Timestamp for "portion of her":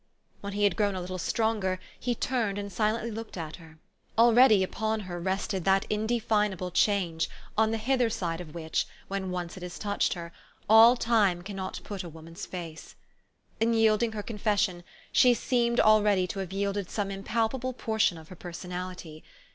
17.71-18.35